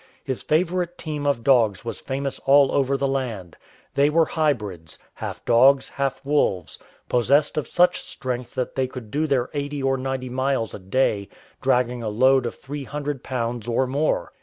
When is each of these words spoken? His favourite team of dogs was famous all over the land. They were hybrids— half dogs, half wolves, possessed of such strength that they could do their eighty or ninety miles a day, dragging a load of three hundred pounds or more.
His 0.23 0.41
favourite 0.41 0.97
team 0.97 1.27
of 1.27 1.43
dogs 1.43 1.85
was 1.85 1.99
famous 2.01 2.39
all 2.47 2.71
over 2.71 2.97
the 2.97 3.07
land. 3.07 3.55
They 3.93 4.09
were 4.09 4.25
hybrids— 4.25 4.97
half 5.13 5.45
dogs, 5.45 5.89
half 5.89 6.25
wolves, 6.25 6.79
possessed 7.07 7.55
of 7.55 7.67
such 7.67 8.01
strength 8.01 8.55
that 8.55 8.73
they 8.73 8.87
could 8.87 9.11
do 9.11 9.27
their 9.27 9.51
eighty 9.53 9.83
or 9.83 9.97
ninety 9.97 10.27
miles 10.29 10.73
a 10.73 10.79
day, 10.79 11.29
dragging 11.61 12.01
a 12.01 12.09
load 12.09 12.47
of 12.47 12.55
three 12.55 12.85
hundred 12.85 13.23
pounds 13.23 13.67
or 13.67 13.85
more. 13.85 14.31